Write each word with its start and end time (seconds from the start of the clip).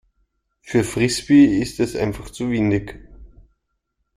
Für 0.63 0.83
Frisbee 0.83 1.61
ist 1.61 1.79
es 1.79 1.95
einfach 1.95 2.31
zu 2.31 2.49
windig. 2.49 2.97